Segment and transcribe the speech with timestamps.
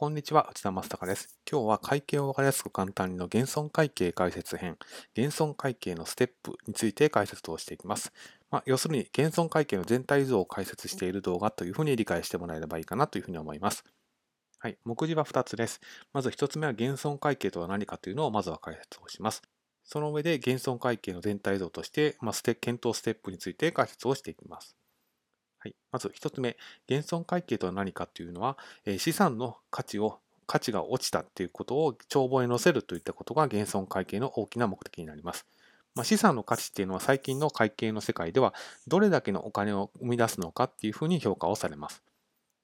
[0.00, 1.38] こんにちは、内田正孝です。
[1.46, 4.78] 今日は会計をわかりやすく簡単にの減損会計解説編、
[5.12, 8.10] 減損会計のステップについて解説をしていきます。
[8.50, 13.84] まあ、要するに、減損会計の全体像を解説している動画というふうに理解してもらえればいいかなというふうに思います。
[14.58, 15.82] はい、目次は2つです。
[16.14, 19.42] まず1つ目は減損会計とは何かというのをまずは解説をします。
[19.84, 24.79] その上で減損会計の全体像として、まあ、検討ステップについて解説をしていきます。
[25.60, 26.56] はい、まず1つ目、
[26.86, 28.56] 減損会計とは何かというのは、
[28.86, 35.46] え資産の価値を価値が落ちたということを帳簿へ載せるといったことが減損会計の大きな目的になります。
[35.94, 38.54] まあ、資産の価値っていうのは最近の会計の世界では
[38.88, 42.02] どれだけのお金を生み出すのかっていうふうに評価をされます。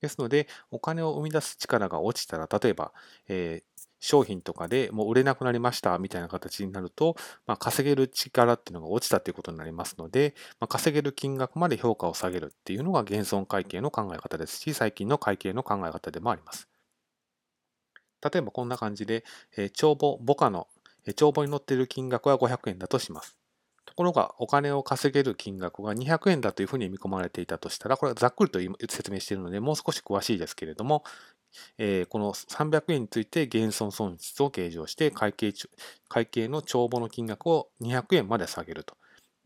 [0.00, 2.92] ですので、お金を生み出す力が落ちたら、例えば、
[3.28, 16.68] えー、商品とかでもう売れなくなりましたみたいな形になると、まあ、稼げる力っていうのが落ちたということになりますので、まあ、稼げる金額まで評価を下げるっていうのが減損会計の考え方ですし、最近の会計の考え方でもあります。
[18.22, 19.24] 例えばこんな感じで、
[19.56, 20.68] えー、帳簿、母価の、
[21.06, 23.38] えー、帳簿に載っている金額は500円だとします。
[23.86, 31.04] ところが、お金を稼げる金額が200円だというふうに見込まれていたとしたら、これはざっくりと説明しているので、もう少し詳しいですけれども、
[31.78, 35.54] えー、この300円について減損損失を計上して会計、
[36.08, 38.96] 会計の帳簿の金額を200円まで下げると。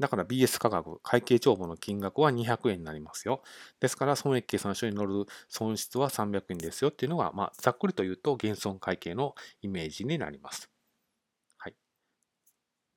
[0.00, 3.42] だから BS 価格、会計帳簿の金額は200円になりますよ。
[3.80, 10.69] ですから、損益計算書に載る損失は300円ですよっていうのが、まあ、ざっくりと言うと減損会計のイメージになります。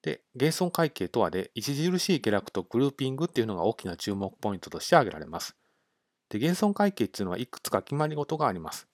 [0.03, 5.55] で、減損会計とはで、著しい下落とグルーピングっていうのが大きな注目ポイントとして挙げられます。
[6.29, 8.87] で、減損会計っていうのはいくつか決まり事があります。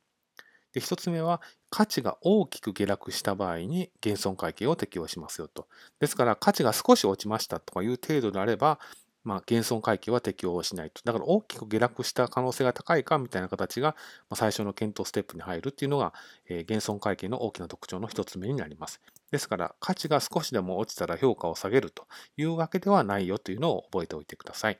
[0.72, 5.68] で、一つ目は、価値が大きく下落した場合に減損会計を適用しますよと。
[6.00, 8.80] ですから、価値が少し落ちましたとかいう程度であれば、
[9.24, 11.02] まあ、減損会計は適用しないと。
[11.04, 13.96] だから大きく下落した可能性が高いかみたいな形が、
[14.30, 16.14] ま、最初の検討ステップに入るっていうのが、
[16.48, 19.02] えー、減損会計の大きな特徴の一つ目になります。
[19.32, 24.80] ですから、価値が少しでも落ちたら評価を下げるというわけではないよというのを覚えておいてください。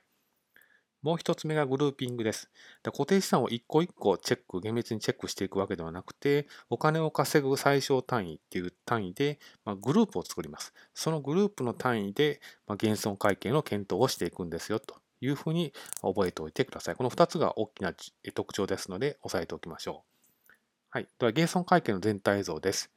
[1.02, 2.50] もう一つ目がグルーピングです。
[2.82, 10.74] で固定資産を一個一個チェック、厳密にチェックしていくわけではなくて、お金を稼ぐ最小単位っていう単位で、まあ、グループを作ります。
[10.92, 15.72] そのグループの単位で、まあ、減損会計の検討をしていくんですよというふうに
[16.02, 16.96] 覚えておいてください。
[16.96, 17.94] この2つが大きな
[18.34, 20.52] 特徴ですので、押さえておきましょう。
[20.90, 21.08] はい。
[21.18, 22.90] では、減損会計の全体像です。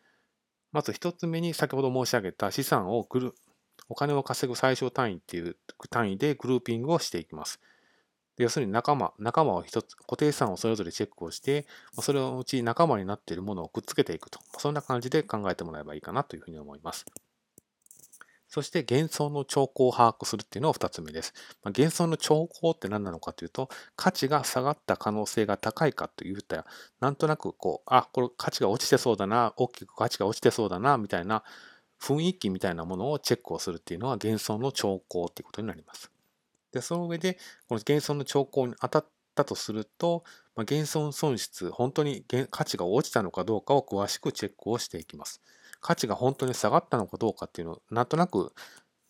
[0.74, 3.36] まず1つ目に先ほど申し上げた資産をグル
[3.90, 5.56] お金を稼ぐ最小単位っていう
[5.90, 7.60] 単位でグルーピングをしていきます。
[8.38, 11.68] 要するに仲間、仲間を一つ、固定資産をそれぞれチェックをして、
[12.02, 14.40] それのうち仲間になっているものをくっつけていくと。
[14.58, 17.06] そんな感じで考えてもらえばいいかなというふうに思います。
[18.54, 21.34] そして減損の兆候を把握するっていうのが2つ目です。
[21.64, 26.66] まあ、減損の兆候って何なのかというと、価値が下がった可能性が高いかといったら、
[27.00, 31.44] なんとなくこう、あ、これ価値が落ちてそうだな、大きく価値が落ちてそうだな、みたいな
[32.00, 36.12] 雰囲気みたいなものをチェックをするっていうのは減損の兆候っていうことになります。
[36.74, 40.24] で、その上で、この減損の兆候に当たったとすると、
[40.56, 45.42] まあ、減損損失、本当に価値が落ちたのかどうかを詳しくチェックをしていきます。
[45.84, 48.54] 価値が本当に下がったのかどうかっていうのを、なんとなく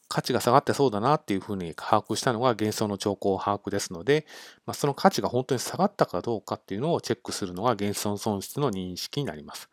[0.09, 4.27] 価値が下がってそうだなっていうふうに把握したのが幻想の兆候把握ですので、
[4.65, 9.72] まあ、その価値が本当に下がったかどうかっていうのをチェックするのが幻想損失の認識になります。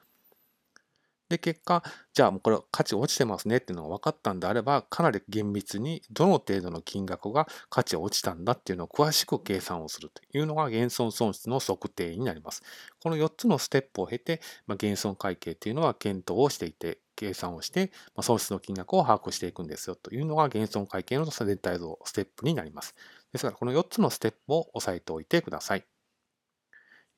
[1.30, 12.62] で、結果、じゃあもうこれ価値落ちてますねっていうのが分かったんであれば、かなり厳密にどの程度の金額が価値落ちたんだっていうのを詳しく計算をするというのが減損損失の測定になります。
[13.00, 22.96] この4つのステップを経て、まあ、減損会計っていうのは検討をしていて、計算をして、まあ、損失の金額を把握していくんですよというのが減損会計の全体像ステップになります。
[23.32, 25.89] ですから、この4つのステップを押さえておいてください。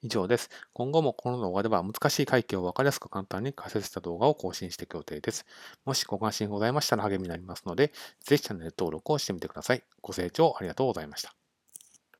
[0.03, 0.51] 以上です。
[0.73, 5.47] 今後もこの動画では難しい会計を分かりやすく簡単に解説した動画を更新していく予定です。
[5.85, 9.83] もしご関心ございましたら励みになりますので、ぜひチャンネル登録をしてみてください。
[10.01, 11.42] ご清聴ありがとうございました。